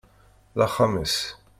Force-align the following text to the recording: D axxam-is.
D 0.57 0.59
axxam-is. 0.65 1.17